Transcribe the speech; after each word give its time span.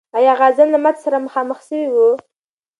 آیا 0.17 0.31
غازیان 0.39 0.69
له 0.71 0.79
ماتي 0.83 0.99
سره 1.05 1.23
مخامخ 1.25 1.59
سوي 1.67 1.87
و؟ 1.93 1.97